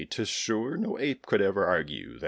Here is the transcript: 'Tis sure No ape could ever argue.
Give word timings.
'Tis 0.09 0.27
sure 0.29 0.75
No 0.77 0.97
ape 0.97 1.27
could 1.27 1.43
ever 1.43 1.63
argue. 1.63 2.19